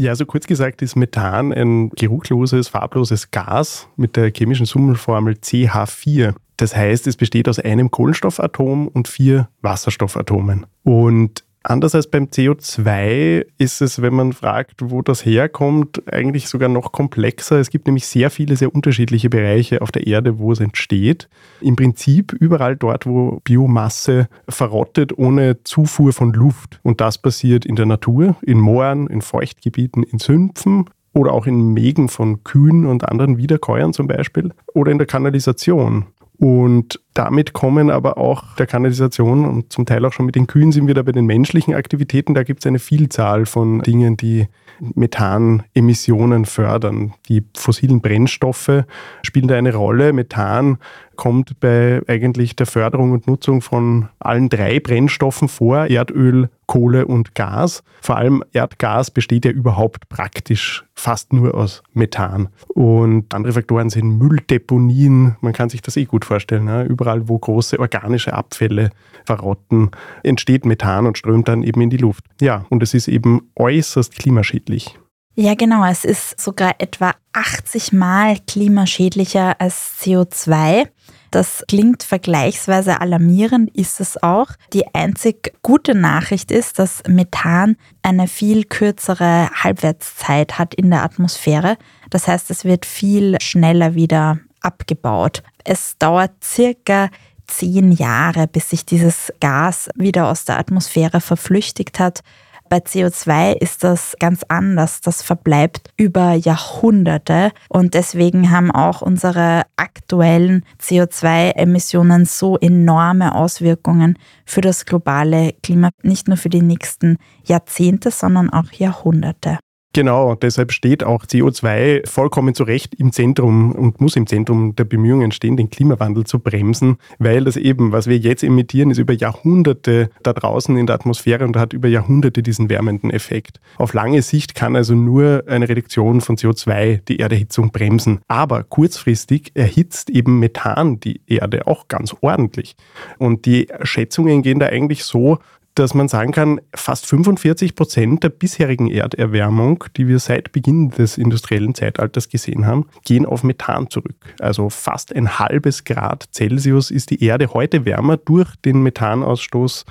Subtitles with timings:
[0.00, 6.34] Ja, also kurz gesagt ist Methan ein geruchloses, farbloses Gas mit der chemischen Summenformel CH4.
[6.56, 10.66] Das heißt, es besteht aus einem Kohlenstoffatom und vier Wasserstoffatomen.
[10.84, 16.70] Und Anders als beim CO2 ist es, wenn man fragt, wo das herkommt, eigentlich sogar
[16.70, 17.58] noch komplexer.
[17.58, 21.28] Es gibt nämlich sehr viele, sehr unterschiedliche Bereiche auf der Erde, wo es entsteht.
[21.60, 26.80] Im Prinzip überall dort, wo Biomasse verrottet ohne Zufuhr von Luft.
[26.84, 31.74] Und das passiert in der Natur, in Mooren, in Feuchtgebieten, in Sümpfen oder auch in
[31.74, 36.06] Mägen von Kühen und anderen Wiederkäuern zum Beispiel oder in der Kanalisation.
[36.38, 40.70] Und damit kommen aber auch der Kanalisation und zum Teil auch schon mit den Kühen
[40.70, 42.34] sind wir da bei den menschlichen Aktivitäten.
[42.34, 44.46] Da gibt es eine Vielzahl von Dingen, die
[44.80, 47.14] Methanemissionen fördern.
[47.28, 48.84] Die fossilen Brennstoffe
[49.22, 50.12] spielen da eine Rolle.
[50.12, 50.78] Methan
[51.18, 57.34] kommt bei eigentlich der Förderung und Nutzung von allen drei Brennstoffen vor, Erdöl, Kohle und
[57.34, 57.82] Gas.
[58.00, 62.48] Vor allem Erdgas besteht ja überhaupt praktisch fast nur aus Methan.
[62.68, 65.36] Und andere Faktoren sind Mülldeponien.
[65.40, 66.66] Man kann sich das eh gut vorstellen.
[66.66, 66.84] Ne?
[66.84, 68.90] Überall, wo große organische Abfälle
[69.26, 69.90] verrotten,
[70.22, 72.24] entsteht Methan und strömt dann eben in die Luft.
[72.40, 74.98] Ja, und es ist eben äußerst klimaschädlich.
[75.40, 75.84] Ja, genau.
[75.84, 80.88] Es ist sogar etwa 80 Mal klimaschädlicher als CO2.
[81.30, 84.48] Das klingt vergleichsweise alarmierend, ist es auch.
[84.72, 91.76] Die einzig gute Nachricht ist, dass Methan eine viel kürzere Halbwertszeit hat in der Atmosphäre.
[92.10, 95.44] Das heißt, es wird viel schneller wieder abgebaut.
[95.62, 97.10] Es dauert circa
[97.46, 102.22] zehn Jahre, bis sich dieses Gas wieder aus der Atmosphäre verflüchtigt hat.
[102.68, 105.00] Bei CO2 ist das ganz anders.
[105.00, 114.60] Das verbleibt über Jahrhunderte und deswegen haben auch unsere aktuellen CO2-Emissionen so enorme Auswirkungen für
[114.60, 119.58] das globale Klima, nicht nur für die nächsten Jahrzehnte, sondern auch Jahrhunderte.
[119.98, 124.84] Genau, deshalb steht auch CO2 vollkommen zu Recht im Zentrum und muss im Zentrum der
[124.84, 129.12] Bemühungen stehen, den Klimawandel zu bremsen, weil das eben, was wir jetzt emittieren, ist über
[129.12, 133.58] Jahrhunderte da draußen in der Atmosphäre und hat über Jahrhunderte diesen wärmenden Effekt.
[133.76, 138.20] Auf lange Sicht kann also nur eine Reduktion von CO2 die Erderhitzung bremsen.
[138.28, 142.76] Aber kurzfristig erhitzt eben Methan die Erde auch ganz ordentlich.
[143.18, 145.38] Und die Schätzungen gehen da eigentlich so,
[145.74, 151.18] dass man sagen kann, fast 45 Prozent der bisherigen Erderwärmung, die wir seit Beginn des
[151.18, 154.34] industriellen Zeitalters gesehen haben, gehen auf Methan zurück.
[154.40, 159.84] Also fast ein halbes Grad Celsius ist die Erde heute wärmer durch den Methanausstoß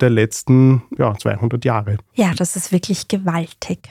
[0.00, 1.98] der letzten ja, 200 Jahre.
[2.14, 3.90] Ja, das ist wirklich gewaltig.